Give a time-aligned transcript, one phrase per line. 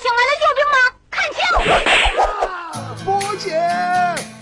[0.00, 0.76] 请来了救兵吗？
[1.10, 1.38] 看清！
[3.04, 3.60] 波姐，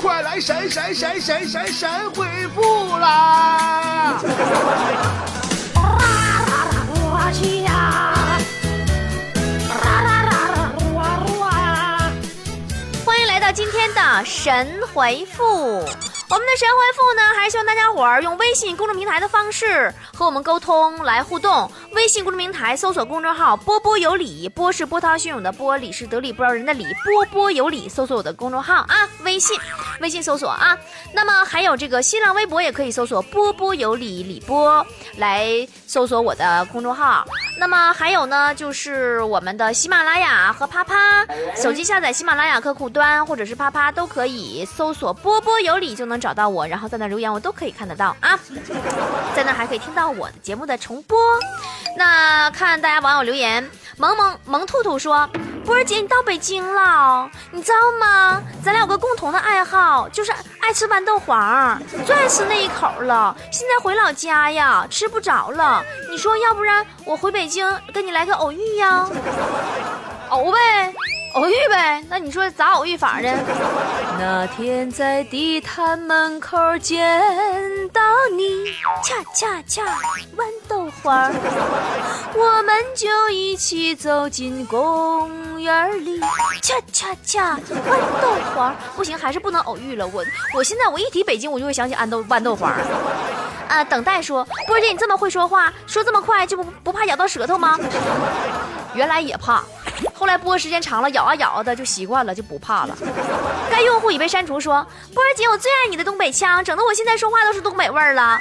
[0.01, 4.21] 快来闪闪闪闪闪闪回复啦！
[13.05, 15.85] 欢迎来到今天的神回复。
[16.31, 21.71] 我们的神回复呢，还是希望大家伙儿用微信公众平台的方式和我们沟通来互动。
[21.93, 27.89] 微信公众平台搜索公众号“波波有理”，波是波涛汹涌的波，理是得理不饶人的理，波波有理。
[27.89, 29.59] 搜索我的公众号啊，微信，
[30.03, 30.77] 微信搜索啊。
[31.15, 34.87] 那么还有这个新浪微博也可以搜索“波波有理李波”
[35.17, 37.25] 来搜索我的公众号。
[37.59, 46.18] 那么还有呢，就是我们的喜马拉雅和啪啪，手机下载喜马拉雅客户端或者是啪啪都可以搜索“波波有理”就能。
[46.21, 48.39] 找到我，然后在那留言，我都可以看得到啊。
[49.35, 51.19] 在那还可以听到我的节目的重播。
[51.97, 55.29] 那看大家网友留言，萌萌萌兔兔说
[55.65, 58.43] ：“波儿姐，你到北京了，你知道吗？
[58.65, 63.37] 咱俩有个共同的爱好，就是爱吃豌豆黄，最爱吃那一口了。
[63.51, 65.83] 现在回老家呀，吃不着了。
[66.11, 69.09] 你说要不然我回北京跟你来个偶遇呀？
[70.29, 70.95] 偶呗。”
[71.39, 73.33] 偶遇呗，那你说咋偶遇法呢？
[74.19, 77.23] 那天在地摊门口见
[77.91, 78.03] 到
[78.37, 78.73] 你，
[79.05, 79.85] 恰恰恰
[80.37, 81.31] 豌豆花，
[82.35, 86.21] 我们就一起走进公园里，
[86.61, 88.75] 恰恰恰豌豆花。
[88.97, 90.05] 不行，还是不能偶遇了。
[90.09, 90.25] 我
[90.57, 92.75] 我现在我一提北京，我就会想起豌豆豌豆花。
[93.69, 97.79] 啊，等待说，波姐你这么会说话，说这么快就不不怕咬到舌头吗？
[98.95, 99.63] 原来也怕。
[100.29, 102.95] 后来播时间长了，咬啊咬的就习惯了，就不怕了。
[103.73, 104.61] 该用户已被删除。
[104.61, 108.39] 说波儿姐，我最爱你的东北腔，整的我现在说话都是东北味儿了。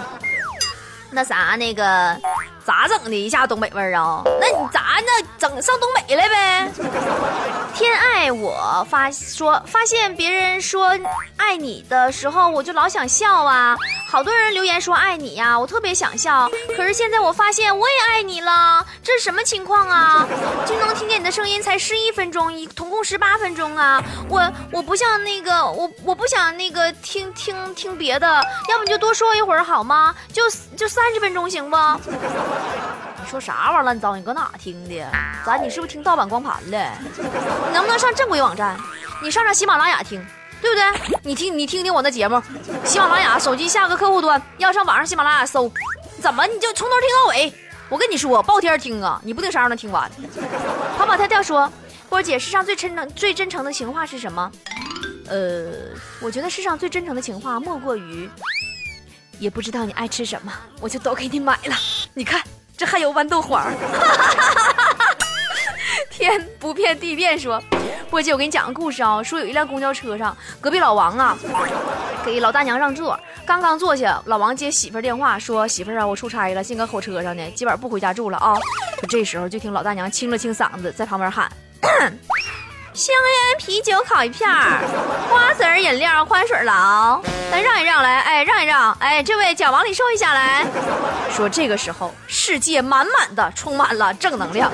[1.12, 2.16] 那啥，那个
[2.64, 3.14] 咋整的？
[3.14, 4.22] 一下东北味儿啊？
[4.40, 6.72] 那你咋那整上东北来呗？
[7.76, 10.98] 天爱我发说发现别人说
[11.36, 13.76] 爱你的时候，我就老想笑啊。
[14.10, 16.50] 好多人留言说爱你呀，我特别想笑。
[16.76, 20.26] 可是现在我发现我也爱你了，这是什么情况啊？
[20.66, 24.02] 就能听见你的声音才十一分钟，一总共十八分钟啊！
[24.28, 28.26] 我我不像那个我我不想那个听听听别的，
[28.68, 30.12] 要不你就多说一会儿好吗？
[30.32, 30.42] 就
[30.76, 31.76] 就三十分钟行不？
[31.76, 34.16] 你说啥玩意儿乱糟？
[34.16, 35.06] 你搁哪听的？
[35.46, 35.56] 咋？
[35.56, 36.98] 你是不是听盗版光盘了？
[37.16, 38.76] 你能不能上正规网站？
[39.22, 40.24] 你上上喜马拉雅听。
[40.62, 41.18] 对不对？
[41.22, 42.38] 你听，你听听我那节目，
[42.84, 45.72] 喜马拉雅手机下个客户端，要上网上喜马拉雅搜，
[46.20, 47.50] 怎么你就从头听到尾？
[47.88, 50.10] 我跟你说，爆天听啊，你不定啥时候能听完。
[50.98, 51.72] 跑跑跳跳说，
[52.10, 54.52] 波姐，世上最真诚、最真诚的情话是什么？
[55.28, 55.72] 呃，
[56.20, 58.28] 我觉得世上最真诚的情话莫过于，
[59.38, 61.74] 也不知道你爱吃什么，我就都给你买了。
[62.12, 62.42] 你看，
[62.76, 63.66] 这还有豌豆黄。
[66.12, 67.58] 天不骗地变说。
[68.10, 69.22] 波姐，我给你讲个故事啊。
[69.22, 71.38] 说有一辆公交车上，隔壁老王啊，
[72.24, 73.18] 给老大娘让座。
[73.46, 78.54] 刚刚坐下，老王接媳妇儿电话，说：“媳妇儿啊，我出差了，现搁火车上呢，今晚不回家住了啊。”
[79.08, 81.50] 这时候就听老大娘清了清嗓子，在旁边喊
[82.92, 84.80] ：“香烟啤酒烤一片儿，
[85.30, 87.22] 花生饮料宽水捞。
[87.52, 90.66] 来让一让，来，哎，让一让，哎，这位脚往里收一下来。”
[91.30, 94.70] 说这个时候，世界满满的充满了正能量。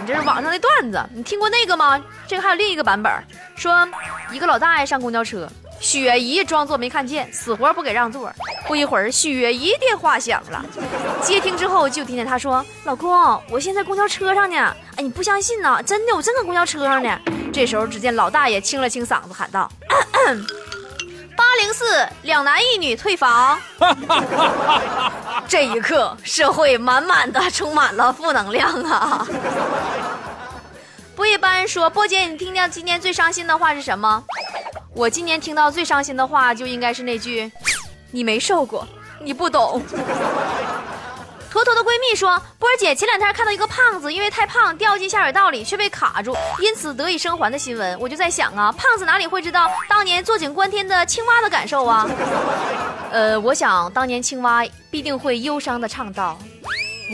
[0.00, 2.00] 你这是网上的段子，你听过那个吗？
[2.26, 3.12] 这个还有另一个版本，
[3.56, 3.86] 说
[4.30, 5.48] 一个老大爷上公交车，
[5.80, 8.32] 雪姨装作没看见，死活不给让座。
[8.66, 10.64] 不一会儿，雪姨电话响了，
[11.22, 13.10] 接听之后就听见他说：“老公，
[13.50, 15.82] 我现在公交车上呢。”哎，你不相信呢？
[15.82, 17.18] 真的，我真搁公交车上呢。
[17.52, 19.70] 这时候，只见老大爷清了清嗓子，喊道
[21.36, 23.58] ：“八零四，两男一女退房。
[25.50, 29.26] ”这一刻，社会满满的充满了负能量啊！
[31.16, 34.22] 不一般说，波姐，你听见今天最伤心的话是什么？
[34.94, 37.50] 我今年听到最伤心的话就应该是那句
[38.12, 38.86] ：“你没瘦过，
[39.20, 39.82] 你不懂。
[41.50, 47.98] ”坨坨的闺蜜说：“波儿姐，前两天看到一个胖子因为太胖掉进下水道里却被卡住，因此得以生还的新闻。
[47.98, 52.08] 我就在想啊，胖子哪里会知道当年坐井观天的青蛙的感受啊？
[53.10, 56.38] 呃，我想当年青蛙必定会忧伤的唱道：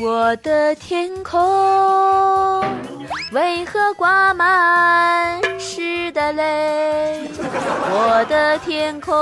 [0.03, 2.61] 我的天空
[3.33, 7.31] 为何挂满湿的泪？
[7.91, 9.15] 我的天空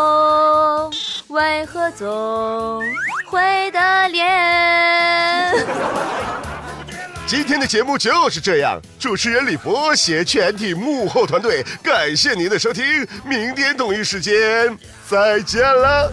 [1.29, 2.83] 为何总？”
[3.31, 5.55] 灰的脸。
[7.27, 12.85] 今天的节目就是这样，主持人李博携全体幕后团队，感谢您的收听，
[13.25, 14.77] 明天同一时间
[15.09, 16.13] 再见了。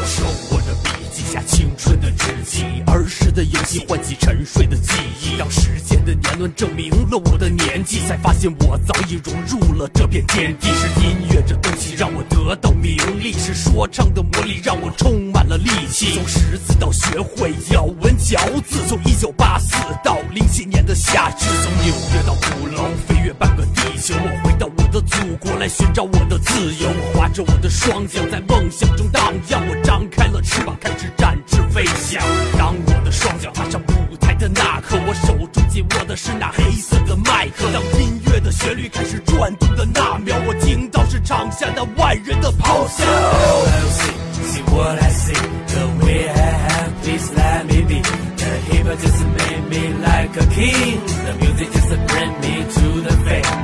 [0.00, 3.38] 我手握着笔，记下青春的日记，儿时的。
[3.42, 4.92] 游戏唤起沉睡的记
[5.22, 10.68] 忆，让时间的年轮证明了我的年纪，才发现我早已融入了这片天地。
[10.68, 16.14] 是音乐这东西让我得到名利，是说唱的魔力让我充满了力气。
[16.14, 26.88] 从识字到学会咬文嚼字，从一九八四到零七年的夏至，从纽约到鼓楼，飞越半个地球，我回到我的祖国来寻找我的自由。
[27.38, 32.20] 我划着我的双桨在梦想中荡漾，我张开了翅膀开始展翅飞翔。
[32.58, 33.80] 当我的双脚踏上
[34.10, 37.70] 舞台的那刻，我手中紧握的是那黑色的麦克。
[37.72, 43.04] 当音乐的旋律开始转动的那秒，我听到是场下那万人的咆哮。
[43.04, 44.02] L L C
[44.48, 45.34] See what I see,
[45.66, 46.34] the way I
[46.80, 48.02] am, please let me be.
[48.02, 51.00] The hip hop just made me like a king.
[51.26, 53.58] The music just bring me to the fame.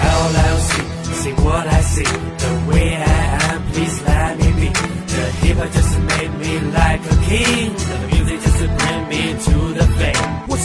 [0.00, 0.70] LLC,
[1.14, 2.06] see what I see,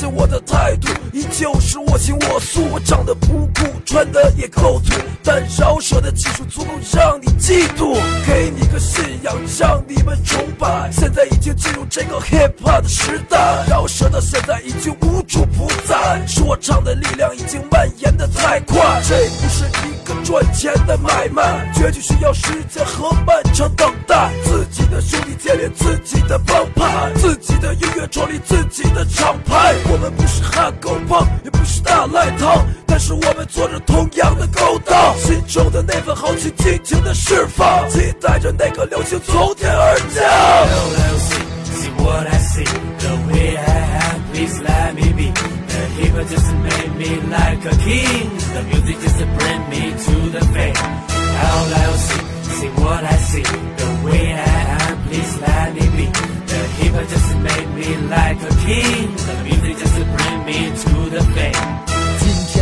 [0.05, 4.93] 我的态度依旧是我行我素，我长得不酷，穿的也够土，
[5.23, 10.89] 但饶舌的技术足够让你嫉妒，给你个信仰让你们崇拜。
[10.91, 19.65] 现在已经进入这个 hip hop 的时代，饶舌的现在已经无处不在，说唱的力量已经蔓延的太快，这不是
[20.25, 24.31] 赚钱的买卖，绝对需要时间和漫长等待。
[24.43, 29.75] 自己的兄弟建立自己的帮派，自己的音乐创立自己的厂牌。
[29.85, 40.25] 我们不是汉狗帮，也不是大赖汤，但是我们做着同样的勾当，心中的那份豪气尽情的释放，期待着那个流星从天而降。
[45.75, 48.29] I the I hop just made me like a king.
[48.55, 50.81] The music just to bring me to the fame.
[51.59, 52.09] LLC,
[52.57, 53.43] see see what I see,
[53.81, 56.07] the way I am, please let me be.
[56.51, 59.15] The hop just made me like a king.
[59.27, 61.94] The music just bring me to the fame.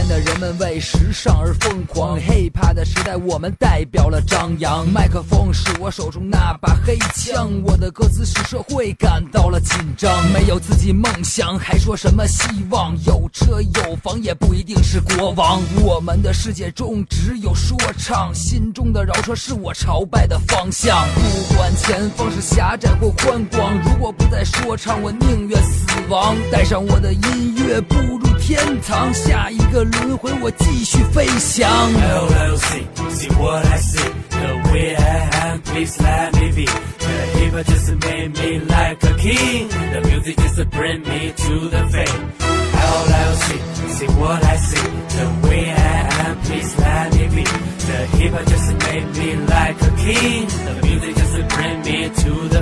[0.07, 4.87] 的人们为时尚而疯狂，hiphop 的时代我们代表了张扬。
[4.91, 10.11] 麦克风是我手中那把黑枪，我的歌词使社会感到了紧张。
[10.31, 12.95] 没有自己梦想，还说什么希望？
[13.05, 15.61] 有车有房也不一定是国王。
[15.81, 21.07] 我们的世界中只有说唱，心中的饶舌是我朝拜的方向。
[21.15, 26.35] 不管前方是狭窄或宽广，如果不再说唱，我宁愿死亡。
[26.51, 31.65] 带上我的音乐，步入天堂，下一个轮回，我继续飞翔。
[31.93, 36.65] L L C see what I see, the way I am, please let me be.
[36.65, 41.69] The hip hop just made me like a king, the music just bring me to
[41.69, 42.33] the fame.
[42.75, 43.55] L L C
[43.95, 47.43] see what I see, the way I am, please let me be.
[47.45, 52.52] The hip hop just made me like a king, the music just bring me to.